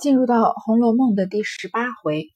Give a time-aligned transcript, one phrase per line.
[0.00, 2.26] 进入到《红楼梦》的第十八回，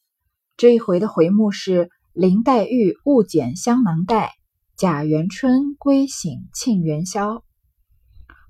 [0.56, 4.32] 这一回的回目是林黛玉误剪香囊袋，
[4.78, 7.44] 贾元春归省庆元宵。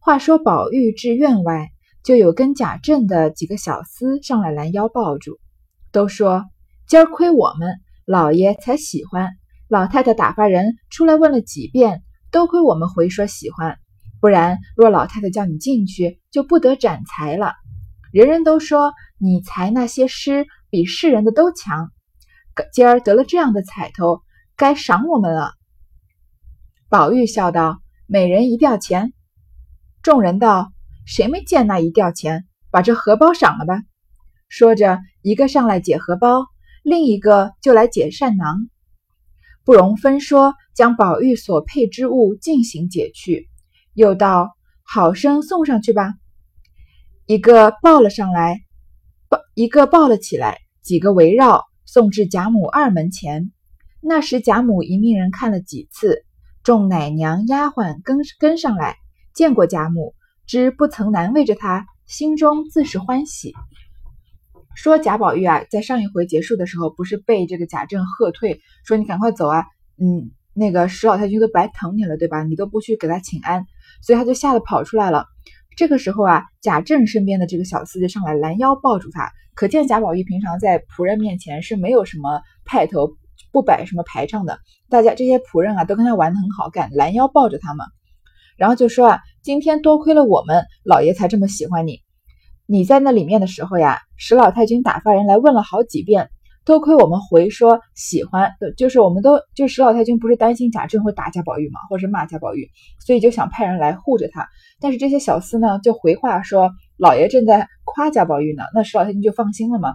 [0.00, 1.70] 话说宝玉至院外，
[2.04, 5.40] 就有跟贾政的几个小厮上来拦腰抱住，
[5.90, 6.44] 都说
[6.86, 9.30] 今儿亏我们老爷才喜欢，
[9.66, 13.76] 老太太打发人出来问了几遍，都亏我们回说喜欢，
[14.20, 17.54] 不然若老太太叫你进去，就不得展才了。
[18.12, 21.92] 人人都说你才那些诗比世人的都强，
[22.72, 24.22] 今儿得了这样的彩头，
[24.56, 25.52] 该赏我们了。
[26.88, 29.12] 宝玉笑道：“每人一吊钱。”
[30.02, 30.72] 众人道
[31.06, 32.46] ：“谁没见那一吊钱？
[32.72, 33.80] 把这荷包赏了吧。”
[34.48, 36.46] 说着，一个上来解荷包，
[36.82, 38.68] 另一个就来解扇囊，
[39.64, 43.48] 不容分说，将宝玉所配之物尽行解去，
[43.94, 46.14] 又道：“好生送上去吧。”
[47.30, 48.60] 一个抱了上来，
[49.28, 53.52] 抱一个抱了起来，几个围绕送至贾母二门前。
[54.00, 56.24] 那时贾母已命人看了几次，
[56.64, 58.96] 众奶娘丫鬟跟跟上来，
[59.32, 63.54] 见过贾母，知不曾难为着她，心中自是欢喜。
[64.74, 69.66] 说贾宝玉啊，在上一回结束的时候，不是被这个贾政喝退，说你赶快走啊，
[70.02, 72.42] 嗯，那个史老太君都白疼你了，对吧？
[72.42, 73.66] 你都不去给他请安，
[74.02, 75.26] 所以他就吓得跑出来了。
[75.76, 83.16] 这个时候啊，贾政身边的这个小厮就上来拦腰抱住他，可见贾宝玉平常在仆人面前是没有什么派头，
[83.52, 84.58] 不摆什么排场的。
[84.88, 87.84] 大家这些仆人啊，都跟他玩的很好，敢拦腰抱着他嘛。
[88.56, 92.00] 然后就说啊，今天多亏了我们老爷才这么喜欢你。
[92.66, 96.30] 你在那里面的时候呀，史老太君打发人来问了好几遍。
[96.64, 102.68] 多亏我们回说喜欢，就是我们都就史老太君不是担心贾政会打贾宝玉嘛，或者骂贾宝玉，
[103.04, 104.46] 所以就想派人来护着他。
[104.78, 109.94] 但是这些小厮呢，就回话说老爷正在夸贾宝玉呢，那史老太君就放心了嘛。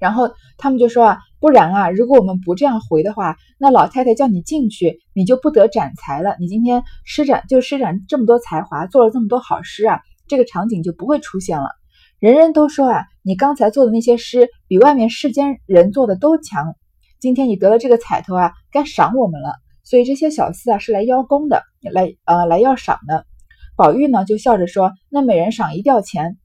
[0.00, 6.34] 然后他们就说啊，不然啊，如果我们不这样回的话，那老太太叫你进去，你就不得展才了。
[6.40, 11.68] 你今天施展就施展这么多才华，做了这么多好诗啊，这个场景就不会出现了。
[12.22, 16.76] 人人都说啊，你刚才做的那些诗比外面世间人做的都强。
[17.18, 19.56] 今天你得了这个彩头啊，该赏我们了。
[19.82, 23.26] 所以这些小厮啊是来邀功的，来呃来要赏的。
[23.74, 26.36] 宝玉呢就笑着说：“那每人赏一吊钱。”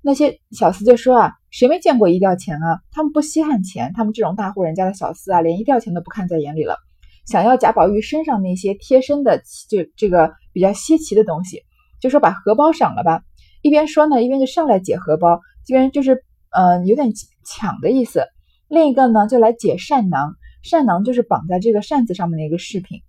[0.00, 2.80] 那些小厮就说啊：“谁没见过一吊钱啊？
[2.90, 6.78] 他们不稀罕钱，他们这种大户人家的小厮啊，连一吊钱都不看在眼里了。
[7.26, 11.60] 想要贾宝玉身上那些贴身的，就这个比较稀奇的东西，
[12.00, 13.20] 就说把荷包赏了吧。”
[13.62, 17.12] 一边说呢，一边就上来解荷包，这边就是嗯有点
[17.44, 18.24] 抢的意思。
[18.68, 23.02] 另一个呢就来解扇囊，扇囊就是绑在这个扇子上面的一个饰品，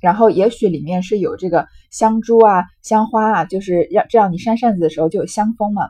[0.00, 5.88] 然后也许里面是有这个香珠啊、香花啊，就是让这样你扇扇子的时候就有香风嘛。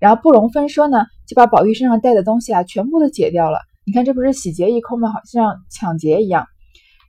[0.00, 3.60] 然后不容分说呢，就把宝玉身上带的东西啊全部都解掉了。
[3.84, 5.12] 你看这不是洗劫一空吗？
[5.12, 6.46] 好像抢劫一样。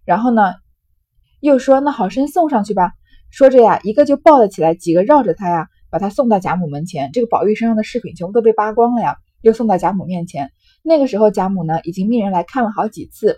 [0.05, 0.53] 然后呢
[1.39, 2.91] 又说那好生送上去吧。
[3.31, 5.67] 说着呀，一个就抱了起来，几个绕着他呀。
[5.93, 10.51] 把他送到贾母门前，这个宝玉身上的饰品全部都被扒光了呀，又送到贾母面前。
[10.81, 13.37] 那个时候，贾母呢已经命人来看了好几次，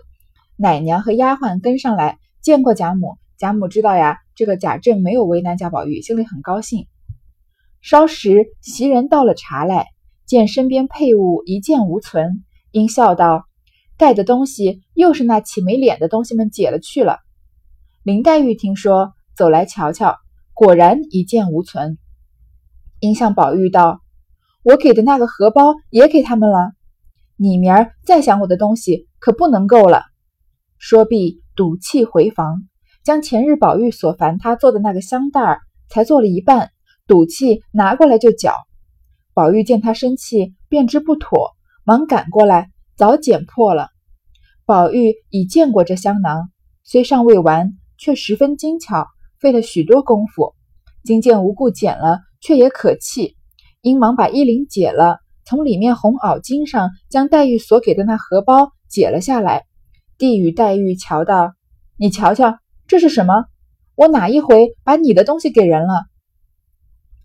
[0.56, 3.18] 奶娘和丫鬟跟上来见过贾母。
[3.36, 6.86] 贾母知道呀，这个贾政没有为难贾宝玉，心里很高兴。
[7.82, 9.88] 稍时，袭人倒了茶来，
[10.24, 13.44] 见身边配物一件无存，应笑道
[13.98, 17.18] ：“带的东西又是那起没脸的东西们解了去了。”
[18.02, 20.16] 林黛玉听说，走来瞧瞧，
[20.54, 21.98] 果然一件无存。
[23.00, 24.00] 应向宝玉道
[24.64, 26.72] ：“我给的那个荷包也给他们了，
[27.36, 30.02] 你明儿再想我的东西可不能够了。”
[30.78, 32.62] 说毕，赌气回房，
[33.02, 36.70] 将前日宝玉所烦他做的那个香袋儿，才做了一半，
[37.06, 38.54] 赌气拿过来就搅。
[39.32, 41.52] 宝玉见他生气，便知不妥，
[41.84, 43.88] 忙赶过来，早剪破了。
[44.64, 46.50] 宝玉已见过这香囊，
[46.82, 49.06] 虽尚未完，却十分精巧，
[49.38, 50.54] 费了许多功夫。
[51.04, 52.25] 今见无故剪了。
[52.40, 53.36] 却也可气，
[53.80, 59.64] 因忙把衣领解了，从里面红袄巾上将黛玉所给的那荷包解了下来，
[60.18, 61.54] 递与黛玉瞧道
[61.98, 63.44] ：“你瞧瞧，这是什么？
[63.94, 66.04] 我哪一回把你的东西给人了？”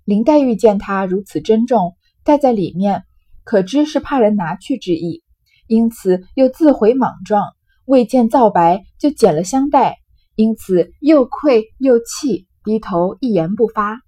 [0.06, 3.04] 林黛玉见他如此珍重，带在里面，
[3.44, 5.24] 可知是怕人拿去之意，
[5.68, 7.54] 因此又自悔莽撞，
[7.86, 10.00] 未见皂白就剪了香袋，
[10.36, 14.02] 因此又愧又气，低头一言不发。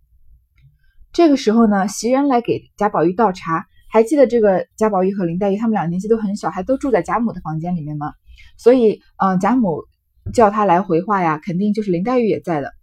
[1.14, 3.68] 这个时候呢，袭人来给贾宝玉倒茶。
[3.88, 8.12] 还记得这个贾宝玉和林黛玉他们俩年纪都很小，还都住在贾母的房间里面吗？
[8.58, 9.84] 所以，嗯，贾母
[10.34, 12.74] 叫他来回话呀，肯定就是林黛玉也在的。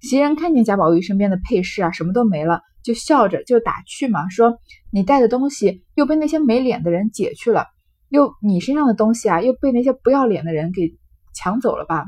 [0.00, 4.58] 袭人看见贾宝玉身边的配饰啊，什么都没了，就笑着就打趣嘛，说
[4.90, 7.66] 你带的东西又被那些没脸的人解去了，
[8.08, 10.96] 又你身上的东西啊又被那些不要脸的人给
[11.32, 12.06] 抢走了吧？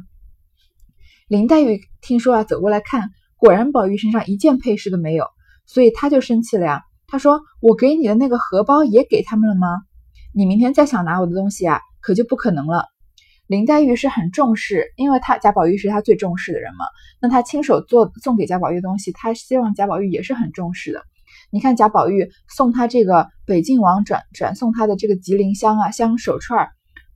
[1.29, 5.27] 林黛玉听说啊，走过来看，果然宝玉身上一件配饰都没有，
[5.69, 6.83] 所以他就生气了呀。
[7.07, 9.69] 他说：“我给你的那个荷包也给他们了吗？
[10.35, 12.87] 你明天再想拿我的东西啊，可就不可能了。”
[13.47, 16.85] 林黛玉是很重视，因为她贾宝玉是她最重视的人嘛。
[17.21, 21.03] 那她亲手做送给贾宝玉的东西，她希望贾宝玉也是很重视的。
[21.51, 26.69] 你看贾宝玉送他这个北静王转转送他的这个吉林香啊香手串，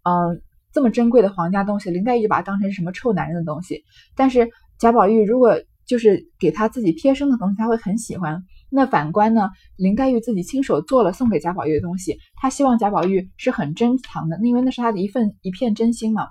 [0.05, 0.41] 嗯，
[0.73, 3.85] 这么珍贵的皇家东西，林黛玉就把它当成什么臭男人的东西。
[4.17, 8.43] 但是贾宝玉如果就是给他自己贴身的东西，他会很喜欢。
[8.71, 16.29] 那反观呢，林黛玉自己亲手做了送给贾宝玉的东西，她希望贾宝玉是很珍藏的，因为那是她的一份一片真心嘛。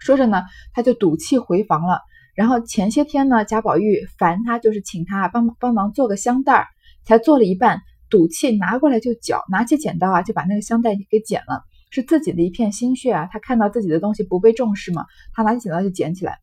[0.00, 0.42] 说着呢，
[0.72, 2.00] 他就赌气回房了。
[2.34, 6.66] 然后前些天呢，贾宝玉烦他，就是请他帮帮忙做个香袋儿，
[7.04, 13.28] 才做了一半，赌气拿过来就搅，拿起剪刀啊，就把那个香袋给剪了，是自己的一片心血啊。
[13.30, 15.04] 他看到自己的东西不被重视嘛，
[15.34, 16.38] 他拿起剪刀就剪起来。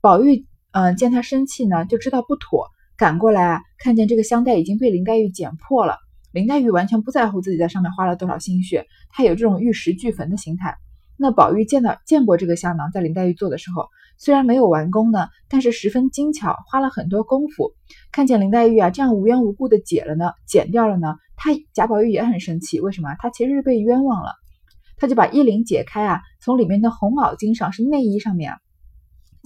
[0.00, 0.44] 宝玉
[0.76, 2.66] 嗯，见他生气呢，就知道不妥。
[2.98, 5.96] 赶过来啊，看见这个香袋已经被林黛玉剪破了。
[6.32, 10.76] 林黛玉完全不在乎自己在上面花了多少心血，她有这种玉石俱焚的心态。
[11.16, 13.88] 那宝玉见到见过这个香囊，在林黛玉做的时候，
[14.18, 17.72] 虽然没有完工呢，但是十分精巧，花了很多功夫。
[18.12, 22.80] 看见林黛玉啊这样无缘无故的解了呢，剪掉了呢，他贾宝玉也很生气。
[22.80, 23.16] 为什么？
[23.18, 24.32] 他其实是被冤枉了。
[24.98, 28.58] 他就把衣领解开啊，从里面的红袄巾上是内衣上面啊，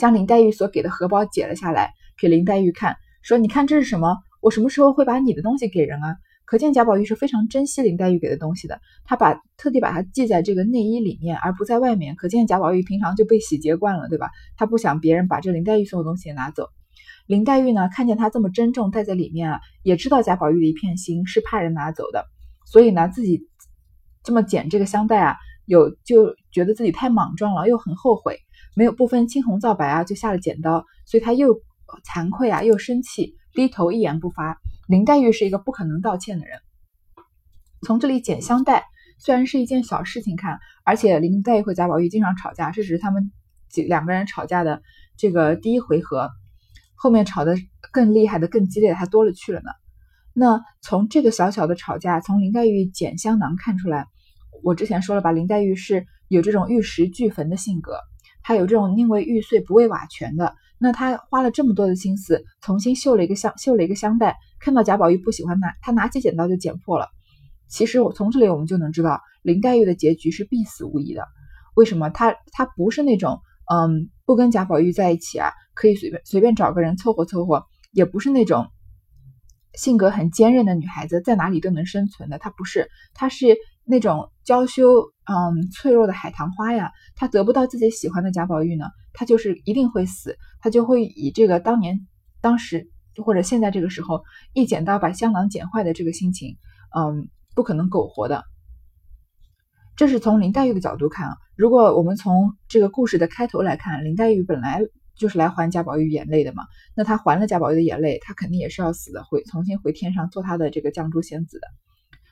[0.01, 2.97] 将林黛玉所给的荷包解了下来，给林黛玉看。
[3.23, 4.17] 说：“你看这是什么？
[4.41, 6.17] 我什么时候会把你的东西给人啊？
[6.47, 8.81] 可见贾宝玉是非常珍惜林黛玉给的东西的。
[9.05, 12.17] 他把特地把它系在这个内衣里面，而不在外面。
[12.17, 14.31] 可见贾宝玉平常就被洗劫惯了，对吧？
[14.57, 16.69] 他不想别人把这林黛玉送的东西拿走。
[17.27, 22.25] 林黛玉呢，看见他这么珍重带在里面啊，也知道贾宝玉的一片心是怕人拿走的，
[22.65, 23.47] 所以呢，自己
[24.25, 25.37] 这么捡这个香袋啊，
[25.67, 28.39] 有就觉得自己太莽撞了，又很后悔，
[28.75, 31.61] 没有不分青红皂白啊，就下了剪刀，所以他又。”
[32.05, 34.61] 惭愧啊，又生气，低头一言不发。
[34.87, 36.61] 林黛玉是一个不可能道歉的人。
[37.85, 38.85] 从这里捡香袋，
[39.19, 43.33] 虽然是一件小事情看，而且林黛玉和贾宝玉经常吵架，这只是他们
[43.69, 44.83] 几两个人吵架的
[45.17, 46.31] 这个第一回合，
[46.95, 47.57] 后面吵得
[47.91, 49.71] 更厉害的、更激烈的还多了去了呢。
[50.33, 54.07] 那从这个小小的吵架，从林黛玉捡香囊看出来，
[54.63, 57.99] 我之前说了吧，林黛玉是有这种玉石俱焚的性格，
[58.43, 60.55] 还有这种宁为玉碎不为瓦全的。
[60.79, 64.37] 那他花了这么多的心思，重新绣了一个香，绣了一个香袋。
[64.59, 67.09] 看到贾宝玉不喜欢拿，他拿起剪刀就剪破了。
[67.69, 71.27] 其实我从这里我们就能知道，林黛玉的结局是必死无疑的。
[71.75, 72.09] 为什么？
[72.09, 73.41] 她她不是那种，
[73.71, 78.67] 嗯，不跟贾宝玉在一起啊，可以随便随便找个人凑合凑合，也不是那种
[79.75, 82.39] 性格很坚韧的女孩子，在哪里都能生存的。
[82.39, 83.57] 她不是，她是。
[83.91, 84.85] 那种娇羞、
[85.25, 92.07] 嗯脆弱的海棠花呀，她得不到自己喜欢的贾宝玉呢，她就是一定会死，她就会以这个当年、
[92.41, 94.23] 当时或者现在这个时候
[94.53, 96.57] 一剪刀把香囊剪坏的这个心情，
[96.97, 98.45] 嗯，不可能苟活的。
[99.97, 101.37] 这是从林黛玉的角度看啊。
[101.57, 104.81] 如果我们从这个故事的开头来看，林黛玉本来
[105.17, 106.63] 就是来还贾宝玉眼泪的嘛，
[106.95, 111.67] 那她还了贾宝玉的眼泪，她肯定也是要死的，回重新回天上做她的这个绛珠仙子的。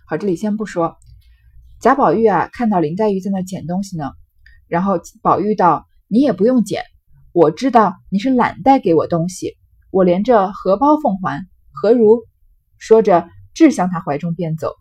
[0.07, 0.97] 好，这里先不说。
[1.81, 4.11] 贾宝玉啊，看到林黛玉在那捡东西呢，
[4.67, 6.83] 然后宝玉道：“你也不用捡，
[7.33, 9.57] 我知道你是懒带给我东西，
[9.93, 12.25] 我连着荷包奉还，何如？”
[12.79, 14.73] 说着，掷向他怀中便走。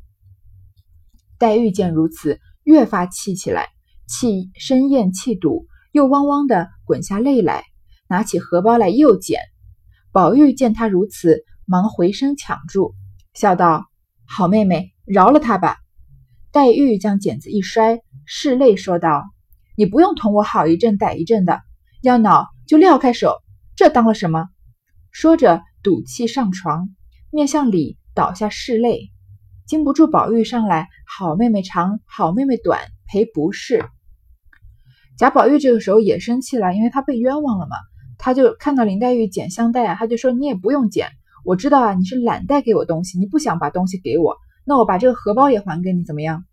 [1.38, 3.68] 黛玉见如此，越发气起来，
[4.08, 7.64] 气生厌气堵，又汪汪的滚下泪来，
[8.10, 9.40] 拿起荷包来又捡。
[10.12, 12.96] 宝玉见他如此，忙回身抢住，
[13.36, 13.86] 笑道
[14.26, 15.78] ：“好妹妹，饶了他吧。”
[16.52, 19.24] 黛玉将剪子一摔，拭泪说道
[19.76, 21.62] ：“你不用同我好一阵歹一阵的，
[22.02, 23.36] 要恼就撂开手，
[23.76, 24.48] 这当了什么？”
[25.12, 26.90] 说着，赌气上床，
[27.32, 29.12] 面向里倒下拭泪，
[29.66, 33.86] 禁不住宝玉上来：“好妹妹长，好妹妹短，赔不是。”
[35.18, 37.76] 贾宝玉这个时候也生气了，因为他被冤枉了嘛，
[38.18, 41.10] 他就看到林黛玉捡香袋啊，他就说：“你也不用捡，
[41.44, 44.38] 我知道啊，你是懒带给我东西，你不想把东西给我。”
[44.68, 46.44] 那我把这个荷包也还给你，怎么样？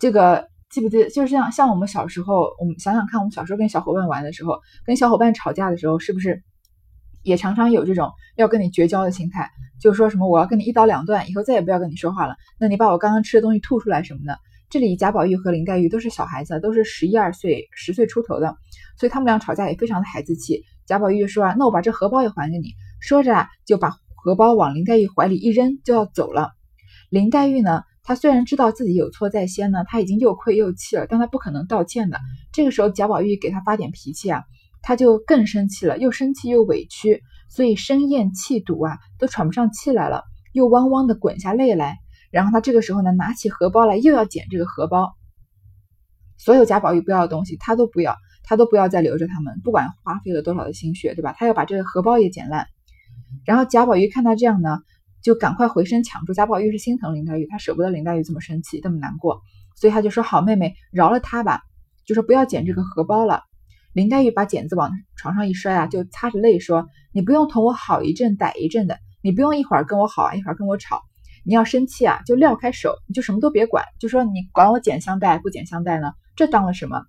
[0.00, 1.10] 这个记不记得？
[1.10, 6.42] 就是像像我们小时候，我们想想看，我们小时候跟小伙伴玩的时候，跟小伙伴吵架的时候，是不是
[7.22, 9.48] 也常常有这种要跟你绝交的心态？
[9.80, 12.34] 就是说什么我要跟你一刀两断，以后再也不要跟你说话了。
[12.58, 14.36] 那你把我刚刚吃的东西吐出来什么的。
[14.70, 18.56] 这里贾宝玉和林黛玉都是小孩子，都是十一二岁、十岁出头的，
[18.98, 20.64] 所以他们俩吵架也非常的孩子气。
[20.84, 22.72] 贾宝玉就说啊，那我把这荷包也还给你。
[23.00, 26.57] 说着啊，就把荷包往林黛玉怀里一扔，就要走了。
[27.10, 32.18] 林黛玉呢，她虽然知道自己有错在先呢，她已经又愧又气了，但她不可能道歉的。
[32.52, 34.44] 这个时候贾宝玉给她发点脾气啊，
[34.82, 41.96] 她就更生气了，又生气又委屈，所以声咽气堵啊，都喘不上气来了，又汪汪的滚下泪来。
[42.30, 45.14] 然后她这个时候呢，拿起荷包来，又要捡这个荷包。
[46.36, 51.34] 所有贾宝玉不要的东西，她都不要，他都不要再留着他们，不管花费了多少的心血，对吧？
[51.36, 52.66] 他要把这个荷包也捡烂。
[53.44, 54.78] 然后贾宝玉看他这样呢，
[55.22, 56.32] 就赶快回身抢住。
[56.32, 59.40] 贾宝玉是心疼林黛玉，他舍不得林黛玉这么生气，这么难过，
[59.76, 61.62] 所以他就说：“好妹妹，饶了他吧，
[62.06, 63.42] 就说不要捡这个荷包了。”
[63.94, 71.02] 林黛玉把剪子往床上一摔啊，就擦着泪说：“你不用同我好一阵歹一阵的，你不用一会儿跟我好，一会儿跟我吵。
[71.44, 76.12] 你要生气啊，就撂开手，你就什么都别管，就说你管我剪香袋不剪香袋呢？
[76.36, 77.02] 这当了什么？”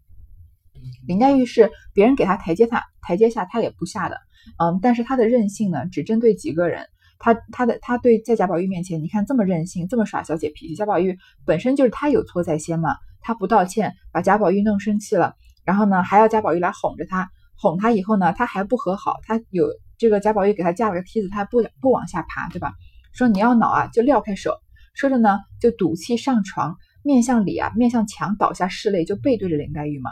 [1.05, 4.17] 林黛玉是别人给她台阶下，台阶下她也不下的。
[4.57, 6.85] 嗯，但是她的任性呢，只针对几个人。
[7.19, 10.75] 他他的他对在贾宝玉面前，你看这么任性，这么耍小姐脾气。
[10.75, 15.35] 贾宝玉本身就是他有错在先嘛，他不道歉，把贾宝玉弄生气了，
[15.65, 22.73] 然后呢还要贾宝玉来哄着他，哄他以后呢，他还不和好，他有这个贾宝玉给他架了个梯子，他不不往下爬，对吧？
[23.11, 24.57] 说你要恼啊，就撂开手。
[24.95, 30.11] 说着呢，就赌气上床，面向里啊，面向墙倒下拭泪，就背对着林黛玉嘛。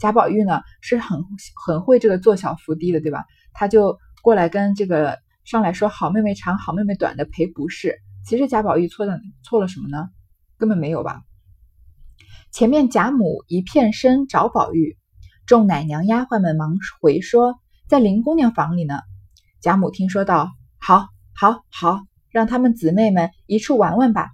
[0.00, 1.22] 贾宝玉呢是很
[1.66, 3.24] 很会这个做小伏低的，对吧？
[3.52, 10.10] 他就过来跟这个上来说：“好妹妹长，好妹妹短的赔不是。”其实贾宝玉错的错了什么呢？
[10.58, 11.22] 根本没有吧。
[12.52, 14.98] 前面贾母一片声找宝玉，
[15.46, 17.54] 众奶娘丫鬟们忙回说
[17.88, 19.00] ：“在林姑娘房里呢。”
[19.62, 24.28] 贾母听说道：“好，好，好，让他们姊妹们一处玩玩吧。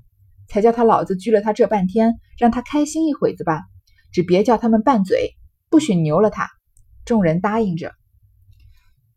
[0.49, 3.63] 才叫他老子拘了他这半天，让他开心一会子吧。
[4.11, 5.37] 只别叫他们拌嘴，
[5.71, 6.51] 不许牛了他。”
[7.07, 7.95] 众人答应着。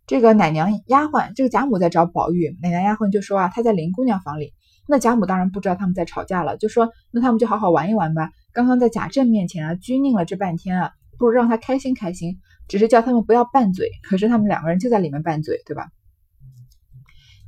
[0.07, 4.53] 这个奶娘丫鬟，这个贾母在找宝玉，奶娘丫鬟就说啊，她在林姑娘房里。
[4.87, 8.31] 那贾母当然不知道他们在吵架了，就说那他们就好好玩一玩吧。
[8.53, 13.89] 刚刚在贾政面前啊拘拧了这半天啊，不如让他开心开心，只是叫他们不要拌嘴。
[14.01, 15.89] 可是他们两个人就在里面拌嘴，对吧？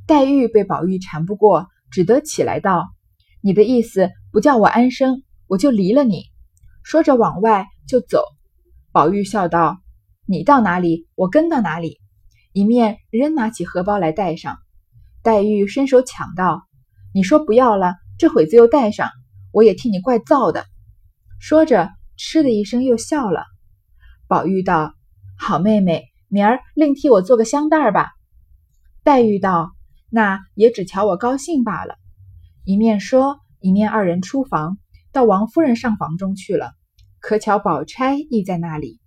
[0.05, 2.89] 黛玉被宝玉缠不过，只得起来道
[3.39, 6.23] ：“你的意思不叫我安生，我就离了你。”
[6.83, 8.21] 说着往外就走。
[8.91, 9.79] 宝玉笑道
[10.27, 12.01] ：“你到哪里，我跟到哪里。”
[12.51, 14.57] 一面仍拿起荷包来戴上，
[15.21, 16.67] 黛玉伸手抢道
[17.13, 19.11] ：“你说不要了，这会子又戴上，
[19.51, 20.65] 我也替你怪臊的。”
[21.39, 23.45] 说着，嗤的一声又笑了。
[24.27, 24.95] 宝玉道
[25.37, 28.09] ：“好妹妹，明儿另替我做个香袋吧。”
[29.05, 29.71] 黛玉道
[30.09, 31.97] ：“那也只瞧我高兴罢了。”
[32.65, 34.79] 一面说，一面二人出房，
[35.11, 36.73] 到王夫人上房中去了。
[37.19, 38.99] 可巧宝钗亦在那里。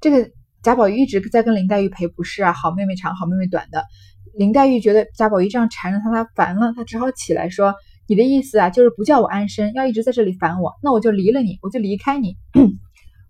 [0.00, 0.30] 这个。
[0.64, 3.84] 贾宝玉一直在跟林黛玉赔不是啊，好妹妹长，好妹妹短的。
[4.32, 7.74] 林黛玉觉得贾宝玉这样缠着她，她烦了，她只好起来说
[8.08, 12.38] ：“你的意思啊，就是不叫我安生，要一直在这里烦我，那我就离了你，我就离开你，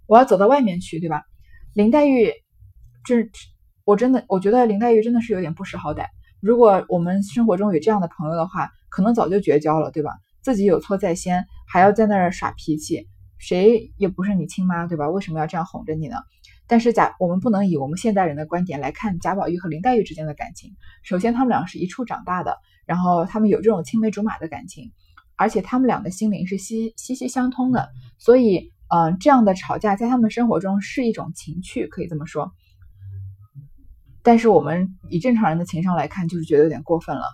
[0.07, 1.25] 我要走到外面去，对吧？”
[1.75, 2.31] 林黛玉，
[3.05, 3.29] 这
[3.85, 6.05] 我真的，我觉得林黛玉真的是有点不识好歹。
[6.41, 10.13] 如果我们生活中有这样的朋友的话，可能早就绝交了，对吧？
[10.41, 15.11] 自己有错在先，还要在那儿耍脾气，谁也不是你亲妈，对吧？
[15.11, 16.15] 为什么要这样哄着你呢？
[16.67, 20.75] 但是贾，我们不能以我们现代人的观点来看贾宝玉和林黛玉之间的感情。
[21.03, 22.57] 首先，他们俩是一处长大的，
[22.87, 24.93] 然后他们有这种青梅竹马的感情，
[25.37, 27.91] 而且他们俩的心灵是息息相通的。
[28.19, 32.53] 所以，嗯，这样的吵架在他们生活中是一种情趣，可以这么说。
[34.23, 37.25] 但是我们以正常人的情商来看，就是觉得有点过分了。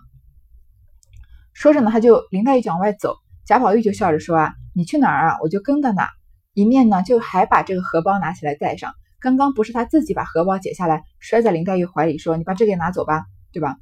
[1.52, 3.14] 说着呢，他就林黛玉就往外走，
[3.46, 5.38] 贾宝玉就笑着说啊：“你去哪儿啊？
[5.40, 6.08] 我就跟到哪。”
[6.52, 8.92] 一面呢，就还把这个荷包拿起来带上。
[9.20, 13.76] 刚刚不是他自己把荷包解下来摔在林黛玉怀里，说：“你把这个拿走吧，对吧？”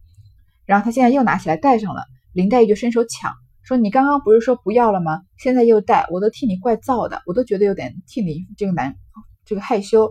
[0.67, 2.03] 然后他现在又拿起来戴上了，
[2.33, 5.23] 林黛玉就伸手抢，说：“你刚刚不是说不要了吗？
[5.39, 8.97] 现在又戴，我都替你怪臊的，我都觉得有点替你这个难，
[9.45, 10.11] 这个害羞。”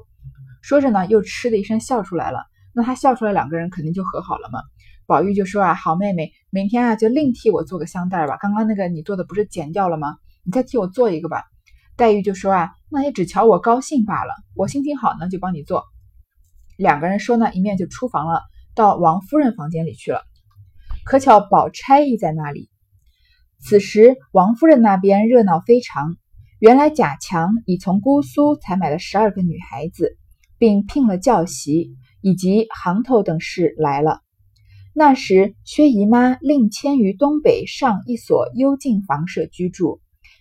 [0.63, 2.39] 说着呢，又嗤的一声笑出来了。
[2.73, 4.59] 那他笑出来，两个人肯定就和好了嘛。
[5.05, 8.37] 宝玉就说：“啊，好妹妹，明天啊就另替我做个香袋吧。
[8.39, 10.15] 刚刚那个你做的不是剪掉了吗？
[10.43, 11.43] 你再替我做一个吧。”
[11.97, 14.33] 黛玉就说啊，那也只瞧我高兴罢了。
[14.55, 15.83] 我心情好呢，就帮你做。
[16.77, 18.43] 两个人说呢，一面就出房了，
[18.75, 20.21] 到王夫人房间里去了。
[21.03, 22.69] 可巧宝钗亦在那里。
[23.59, 26.15] 此时王夫人那边热闹非常。
[26.59, 30.17] 原来贾强已从姑苏采买了十二个女孩子，
[30.59, 34.21] 并聘了教习以及行头等事来了。
[34.93, 39.99] 那时薛姨妈另迁于东北上一所幽静房舍居住。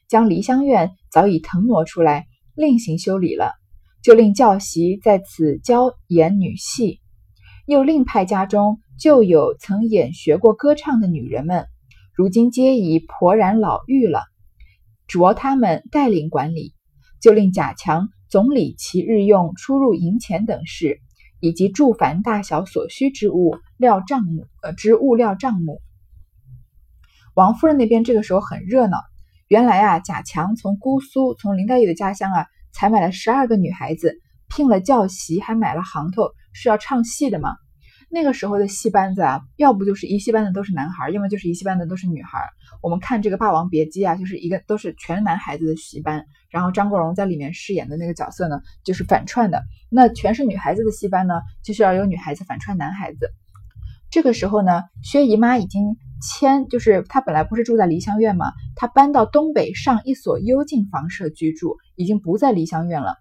[0.09, 3.53] 将梨香院早已腾挪出来，另行修理了，
[4.03, 7.01] 就令教习在此教演女戏，
[7.67, 11.67] 又另派家中就有曾演学过歌唱的女人们，
[12.15, 14.23] 如今皆已颇然老妪了，
[15.09, 16.73] 着他们带领管理，
[17.21, 21.01] 就令贾强总理其日用出入银钱等事，
[21.41, 25.81] 以及住凡大小所需之物料账目呃之物料账目。
[27.35, 28.97] 王夫人那边这个时候很热闹。
[29.49, 37.55] 原来啊，贾强从姑苏，从林黛玉的家乡啊，采买了十二个女孩子，聘了教习，还买了行头，是要唱戏的嘛。
[38.11, 42.41] 那个时候的戏班子啊，要不就是一戏班的都是男孩，要么就是一戏班的都是女孩。
[42.83, 49.63] 我们看这个《霸王别姬》啊，就是一个都是全男孩子的戏班，然后张国荣在里面饰演的那个角色呢，就是反串的。
[49.91, 53.33] 那全是女孩子的戏班呢，就是要有女孩子反串男孩子。
[54.11, 55.97] 这个时候呢，薛姨妈已经。
[56.23, 58.47] 迁就是她本来不是住在梨香院吗？
[58.75, 63.17] 她搬到东北上一所幽静房舍居住，已经不在梨香院了。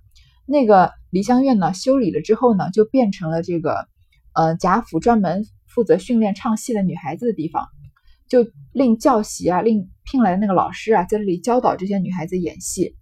[0.45, 3.89] 那个梨香院呢，修理了之后呢，就变成了这个
[4.33, 7.67] 呃贾府专门负责训练唱戏的女孩子的地方，
[8.29, 12.95] 就令教习啊，令聘来的那个老师啊，在这里教导这些女孩子演戏。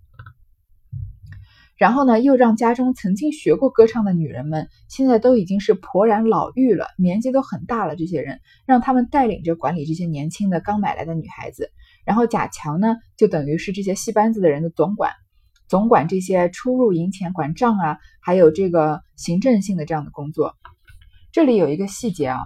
[1.84, 7.98] 然后呢，又让家中曾经学过歌唱的女人们，现在都已经是婆然老妪了，年纪都很大了。
[7.98, 11.72] 这些人让他们带领着管理这些年轻的刚买来的女孩子。
[12.06, 15.12] 然后贾强呢，就等于是这些戏班子的人的总管，
[15.68, 20.56] 总管这些出入银钱、管账啊，还有这个行政性的这样的工作。
[21.34, 22.40] 这里有一个细节啊，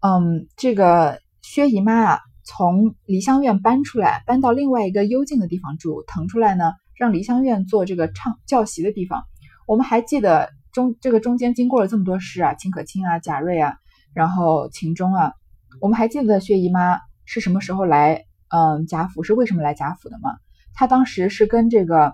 [0.00, 6.72] 嗯，这个薛姨妈啊，从梨香院搬出来，搬到另外一个幽静的地方住，腾出来呢。
[6.96, 9.24] 让梨香院做这个唱教习的地方，
[9.66, 13.76] 我们还记得中这个中间经过了这么多事啊，秦可卿啊、贾瑞啊，
[14.14, 15.32] 然后秦钟啊，
[15.80, 20.30] 我们还记得薛姨妈是什么时候来嗯贾府，是为什么来贾府的吗？
[20.74, 22.12] 她当时是跟这个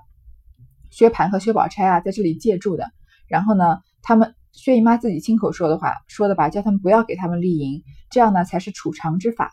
[0.91, 2.91] 薛蟠和薛宝钗啊在这里借住的，
[3.27, 9.53] 然后呢，他们薛姨妈自己亲口说的话说的吧，叫他们不要给他们立营，这样呢才是储藏之法。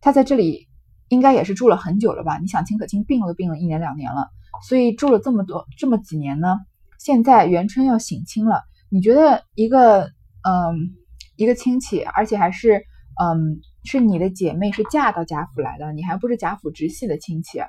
[0.00, 0.67] 她在这里。
[1.08, 2.38] 应该也是住了很久了吧？
[2.38, 4.28] 你想，秦可卿病了病了一年两年了，
[4.62, 6.58] 所以住了这么多这么几年呢。
[6.98, 10.10] 现在元春要省亲了，你觉得一个
[10.42, 10.94] 嗯
[11.36, 12.84] 一个亲戚，而且还是
[13.20, 17.60] 嗯是你的姐妹，是嫁到贾府来的，你还不是贾府直系的亲戚，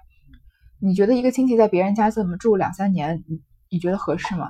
[0.81, 4.49] 你觉得一个亲戚在别人家这么住两三年，你你觉得合适吗？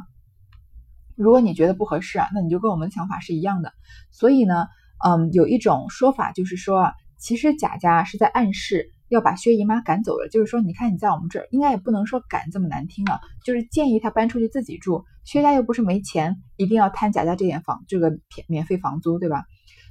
[1.16, 3.72] 如果你觉得不合适啊，那你就跟我们的想法是一样的。
[4.12, 4.68] 所以呢，
[5.06, 6.94] 嗯，有一种说法就是说啊。
[7.20, 15.04] 其实贾家是在暗示要把薛姨妈赶走了，就是说，你看你在我们这儿，应该也不能说赶这么难听啊，就是建议她搬出去自己住。
[15.26, 19.44] 薛家又不是没钱，一定要贪贾家这点房这个免免费房租，对吧？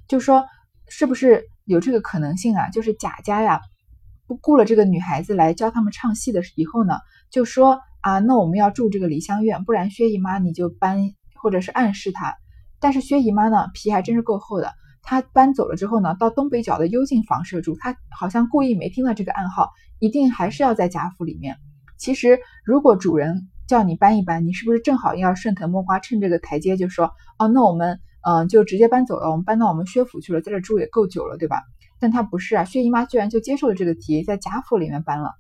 [0.09, 0.45] 就说
[0.89, 2.71] 是不是有这个可能性啊？
[2.71, 3.61] 就是贾家呀，
[4.27, 6.99] 不雇了这个女孩子来教他们唱戏的以后呢，
[7.31, 11.13] 就说啊，那我们要住这个梨香院，不然薛姨妈你就搬，
[11.43, 12.35] 或者是暗示她。
[12.81, 14.73] 但是薛姨妈呢，皮还真是够厚的。
[15.11, 17.75] 他搬走了之后呢，到东北角的幽静房舍住。
[17.81, 21.57] 他好像故意没听到这个暗号，一定还是要在贾府里面。
[21.97, 31.63] 其实，如果主人叫你搬一搬，你是不是正好要顺藤摸瓜，趁这个台阶就说：“哦，那我们嗯就直接搬走了，我们搬到我们薛府去了，在这住也够久了，对吧？”
[31.99, 35.31] 但他不是啊，薛姨妈居然就接受了这个提议，在贾府里面搬了。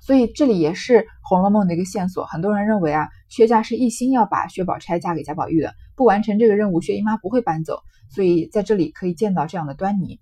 [0.00, 0.92] 所以这里也是
[1.28, 2.24] 《红楼梦》的一个线索。
[2.24, 7.80] 很多人认为啊，薛家是一心要把薛宝钗嫁给贾宝玉的，不完成这个任务，薛姨妈不会搬走。
[8.08, 10.18] 所以在这里可以见到这样的端倪。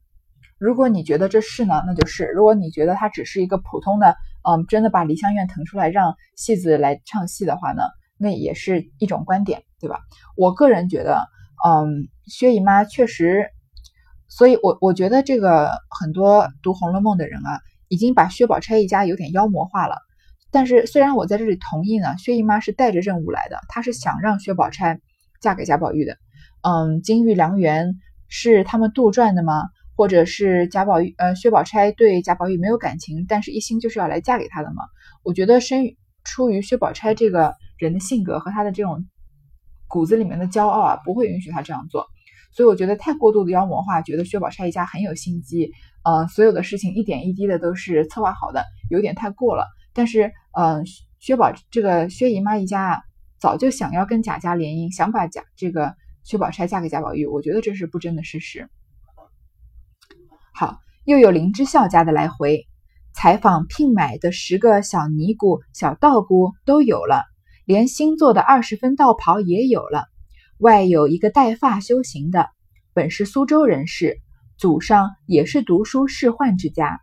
[0.58, 7.82] 如果你觉得这是呢，那就是；如果你觉得它只是一个普通的，嗯，真的把梨香院腾出来让戏子来唱戏的话呢，
[8.16, 10.00] 那也是一种观点，对吧？
[10.34, 11.28] 我个人觉得，
[11.62, 13.50] 嗯，薛姨妈确实，
[14.28, 19.98] 所以我我觉得这个很多读《红楼梦》的人啊，已经把薛宝钗一家有点妖魔化了。
[20.50, 25.00] 但是虽然我在这里同意呢，薛姨妈是带着任务来的，她是想让薛宝钗
[25.40, 26.16] 嫁给贾宝玉的。
[26.62, 27.94] 嗯，金玉良缘
[28.28, 29.62] 是他们杜撰的吗？
[29.96, 34.82] 或者是贾宝玉呃薛宝钗对贾宝玉没有感情，但是一心就是要来嫁给他的吗？
[35.22, 35.94] 我觉得生
[36.24, 39.06] 出于薛宝钗这个人的性格和他的这种
[39.88, 42.06] 骨子里面的骄傲啊，不会允许他这样做。
[42.52, 45.70] 所以我觉得太过度的妖魔化，觉得薛宝钗一家很有心机，
[46.04, 49.66] 呃，所有的事情一点一滴的都是策划好的，有点太过了。
[49.92, 50.84] 但是，嗯，
[51.20, 53.02] 薛宝这个薛姨妈一家啊，
[53.38, 55.94] 早就想要跟贾家联姻，想把贾这个。
[56.28, 58.68] 薛宝钗嫁给贾宝玉，我觉得这是不争的事实。
[60.52, 62.66] 好，又有林之孝家的来回
[63.14, 67.22] 采访聘买的十个小尼姑、小道姑都有了，
[67.64, 70.06] 连新做的二十分道袍也有了。
[70.58, 72.48] 外有一个带发修行的，
[72.92, 74.18] 本是苏州人士，
[74.58, 76.98] 祖上也是读书仕宦之家，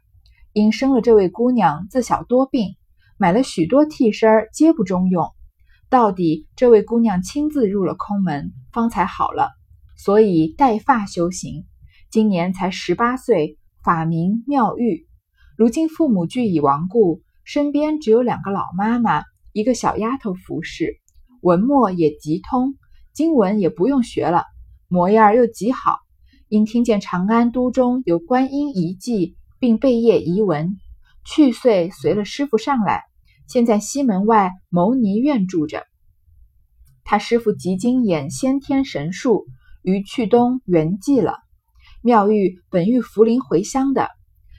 [0.52, 2.76] 因生了这位姑娘，自小多病，
[3.16, 5.32] 买了许多替身儿，皆不中用。
[5.94, 9.52] 到底这位姑娘亲自入了空门，方才好了，
[9.96, 11.66] 所以带发修行。
[12.10, 15.06] 今年才十八岁，法名妙玉。
[15.56, 21.00] 如今父母俱已亡故，身边只有两个老妈妈，一个小丫头服侍，
[21.42, 22.74] 文墨也极通，
[23.14, 24.46] 经文也不用学了，
[24.88, 25.98] 模样又极好。
[26.48, 30.76] 因听见长安都中有观音遗迹，并贝叶遗文，
[31.24, 33.04] 去岁随了师傅上来，
[33.48, 35.84] 现在西门外牟尼院住着。
[37.04, 39.46] 他师傅极精演先天神术，
[39.82, 41.38] 于去东圆寂了。
[42.02, 44.10] 妙玉本欲扶灵回乡的，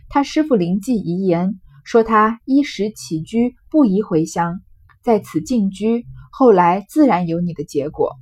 [0.09, 4.61] 他师傅灵记遗言说他衣食起居不宜回乡，
[5.03, 8.13] 在此静居，后来自然有你的结果，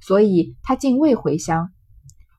[0.00, 1.70] 所以他竟未回乡。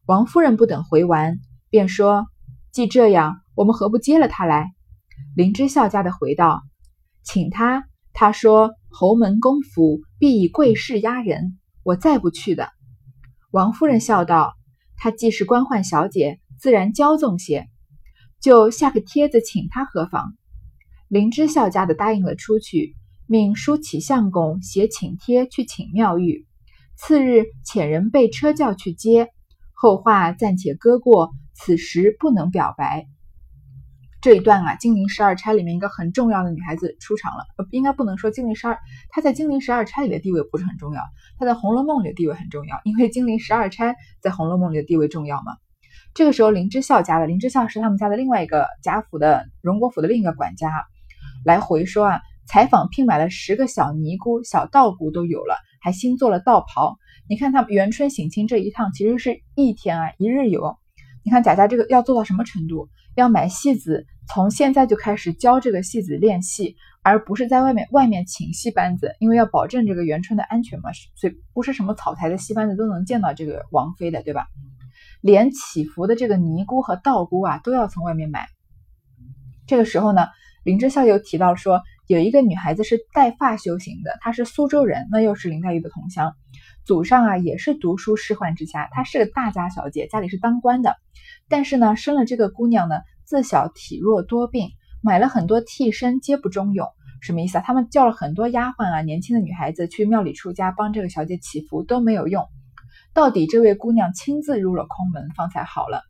[0.06, 1.38] 王夫人不等回完，
[1.70, 2.26] 便说
[2.72, 4.72] ：“既这样，我们何不接了他来？”
[5.36, 6.62] 林之孝家的回道
[7.24, 12.70] ：“请他，他说侯门公府必以贵势压人，我再不去的。”
[13.52, 14.54] 王夫人笑道
[14.98, 17.68] ：“她既是官宦小姐，自然骄纵些，
[18.42, 20.36] 就下个帖子请她何妨？”
[21.08, 26.46] 林之孝家的答应了出去，命舒启相公写请帖去请妙玉。
[26.96, 29.30] 次日遣人备车轿去接。
[29.74, 33.08] 后话暂且搁过，此时不能表白。
[34.22, 37.46] 这一段啊，《金陵十二钗》里面一个很重要的女孩子出场了。
[37.58, 38.74] 呃，应该不能说《金陵十二》，
[39.10, 41.02] 她在《金陵十二钗》里的地位不是很重要，
[41.38, 45.56] 她在《红楼梦》里的地位很重要，因为《金陵十二钗》在《红楼梦》里的地位重要嘛。
[46.14, 50.70] 这个时候，林之孝家的林之孝是他们家的另外一个贾府的荣国府的另一个管家，
[51.46, 56.98] 来回说啊，采访聘买了十个小尼姑、小道姑都有了，还新做了道袍。
[57.30, 60.78] 你看他们元春省亲这一趟，其实是一天啊，一日游。
[61.30, 62.90] 你看贾家这个要做到什么程度？
[63.14, 74.48] 要买戏子，从现在就开始教这个戏子练戏，而不是在外面外面请戏班子，因为要保证这个元春的安全嘛，所以不是什么草台的戏班子都能见到这个王妃的，对吧？
[75.22, 78.48] 连祈福的这个尼姑和道姑啊，都要从外面买。
[79.68, 80.26] 这个时候呢，
[80.64, 86.34] 林之孝又提到说，有一个女孩子是带发修行的，她是苏州人，那又是林黛玉的同乡。
[86.90, 90.96] 祖上啊也是读书仕宦之家，她是个大家小姐，家里是当官的。
[91.48, 94.72] 但是呢，生了这个姑娘呢，自小体弱多病，
[95.04, 96.88] 买了很多替身，皆不中用。
[97.22, 97.64] 什么意思啊？
[97.64, 102.44] 他们叫了很多丫鬟啊，年轻的女孩子去庙里出家，帮这个小姐祈福都没有用。
[103.14, 106.02] 到底这位姑娘亲自入了空门，方才好了。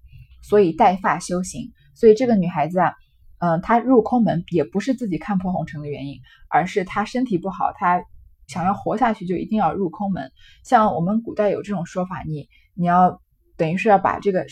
[0.43, 1.73] 所以带发修行。
[1.93, 2.93] 所以这个女孩子啊，
[3.39, 8.01] 嗯，她入空门也不是自己看破红尘的原因，而是她身体不好，她。
[8.49, 10.29] 想要活下去，就一定要入空门。
[10.65, 13.21] 像我们古代有这种说法，你你要
[13.55, 14.45] 等于是要把这个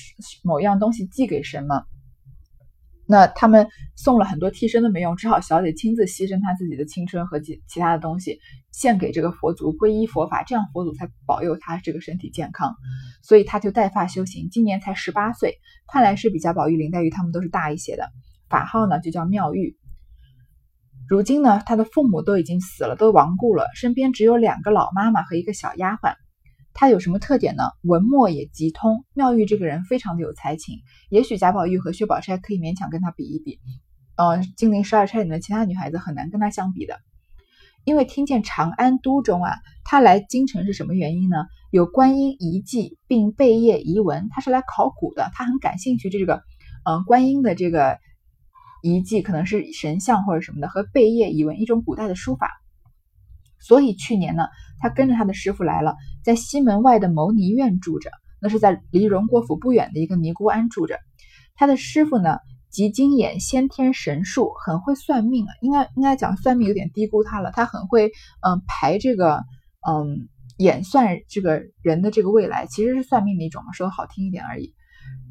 [0.43, 1.83] 某样东西寄给神嘛。
[3.10, 8.38] 那他们送了很多替身都没用，只好小姐亲自牺牲她自己的青春和其其他的东西，
[8.73, 12.75] 献给这个佛祖，皈依佛法，这样佛祖才保佑她这个身体健康。
[13.23, 15.55] 所以她就带发修行，今年才十八岁，
[15.88, 18.10] 看来是比贾宝玉、林黛玉他们都是大一些的。
[18.49, 19.77] 法号呢就叫妙玉。
[21.09, 26.15] 如今呢，他的父母都已经死了，都亡故了，身边只有两个老妈妈和一个小丫鬟。
[26.73, 27.63] 他有什么特点呢？
[27.81, 29.05] 文墨也极通。
[29.13, 33.57] 妙玉这个人非常的有才情，也许贾宝玉和薛宝钗可以勉强跟他比一比。
[34.17, 36.99] 呃，金陵十二钗里面其他女孩子很难跟他相比的。
[37.85, 39.53] 因为听见长安都中啊，
[39.85, 41.37] 他来京城是什么原因呢？
[41.71, 46.43] 有观音遗迹，并贝叶遗文，他是来考古的，他很感兴趣这个，
[46.83, 47.97] 嗯，观音的这个。
[48.81, 52.51] 遗迹可能是神像或者什么的，和贝叶以文一种古代的书法。
[53.59, 54.43] 所以去年呢，
[54.79, 60.99] 他跟着他的师傅来了，在西门外的牟尼院住着，那是在离荣国府不远的一个尼姑庵住着。
[61.55, 62.37] 他的师傅呢，
[62.69, 65.49] 极精演先天神术，很会算命啊。
[65.61, 68.11] 应该应该讲算命有点低估他了，他很会
[68.41, 69.43] 嗯排这个
[69.89, 74.75] 嗯演算这个人的这个未来，其实是算命的一种嘛，说的好听一点而已。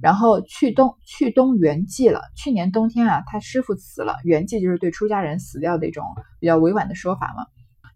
[0.02, 2.20] 然后去东去东圆寂了。
[2.36, 6.04] 去年冬天啊，他师傅死了，圆寂就是对出家人死掉的一种
[6.40, 7.46] 比较委婉的说法嘛。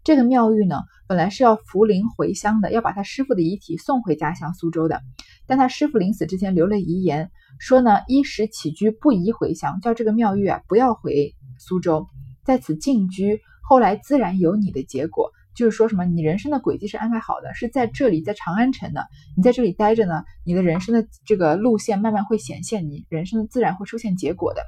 [0.03, 5.01] 这个妙玉呢，本来是要扶灵回乡的，要把他师傅的遗体送回家乡苏州的。
[5.45, 12.07] 但他师傅临死之前留了遗言，说呢，衣食起居不宜回乡，叫这个妙玉啊不要回苏州，
[12.43, 15.29] 在此静居，后来自然有你的结果。
[15.55, 19.07] 就是说什么，你人生的轨迹是安排好的，是在这里，在长安城的。
[19.35, 24.61] 你在这里待着呢，你的人生的这个路线慢慢会显现，你人生的自然会出现结果的。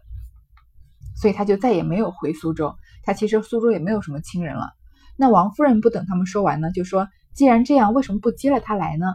[1.16, 4.72] 所以他就再也没有回苏州，他其实苏州也没有什么亲人了。
[5.16, 9.06] 那王夫人不等他们说完呢，就说：既然这样，为什么不接了他来呢？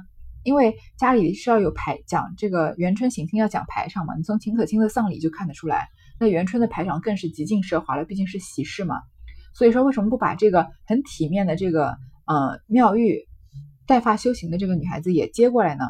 [0.45, 9.03] 因为家里是要有排讲这个元春省亲要讲排场嘛，你从秦可卿的丧礼就看得出来，那元春的排场更是极尽奢华了，毕竟是喜事嘛。
[9.55, 13.27] 所以说，为什么不把这个很体面的这个呃妙玉
[13.87, 15.85] 带发修行的这个女孩子也接过来呢？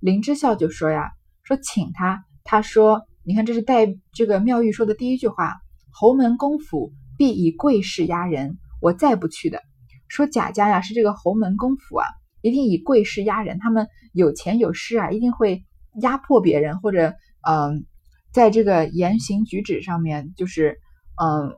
[0.00, 1.10] 林之孝就说呀，
[1.42, 5.56] 说请他，他说，你看这是带这个妙玉说的第一句话，
[5.90, 9.60] 侯门公府必以贵势压人，我再不去的。
[10.08, 12.06] 说贾家呀是这个侯门公府啊，
[12.42, 15.64] 一定以贵势压人，他们有钱有势啊，一定会
[16.00, 17.14] 压迫别人，或者
[17.48, 17.84] 嗯，
[18.32, 20.78] 在这个言行举止上面，就是
[21.20, 21.52] 嗯，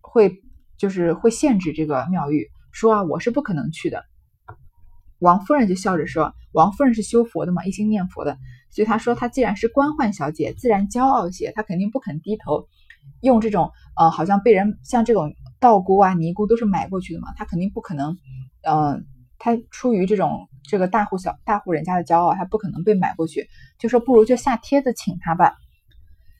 [0.00, 0.42] 会
[0.78, 2.48] 就是会限制这个妙玉。
[2.72, 4.04] 说啊，我是不可能去的。
[5.20, 8.36] 王夫人就笑着说：“王夫人是修佛的嘛，一心念佛的，
[8.70, 12.66] 所以她说她既然是官宦小姐，自然骄傲些，她肯定不肯低头，
[13.22, 18.18] 用这种呃，好像被人像这种道姑啊、尼姑都是买过去的嘛，她肯定不可能，
[18.68, 19.06] 嗯，
[19.38, 25.54] 她出于这种这个大户小大户人家的骄傲，她不可能被买过去，就说不如就下帖子请她吧。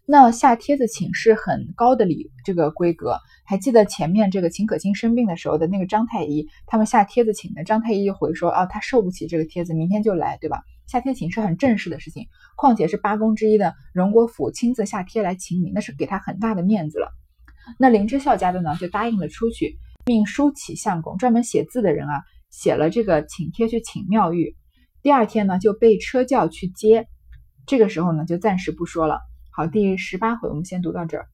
[0.07, 7.65] 那下帖子请是很高的礼，这个规格。”还记得前面这个秦可卿生病的时候的那个张太医，他们下帖子请的。
[7.65, 17.09] 张太医一回说：“啊，他受不起这个帖子，明天就来，对吧？”下帖请是很正式的事情，况且是八公之一的荣国府亲自下帖来请你，那是给他很大的面子了。
[17.79, 24.55] 那林之孝家的呢，就答应了出去，命书启相公，专门写字的人啊，写了这个请帖去请妙玉。
[25.03, 27.07] 第二天呢，就被车轿去接。
[27.67, 29.21] 这个时候呢，就暂时不说了。
[29.57, 31.29] 好，第十八回我们先读到这儿。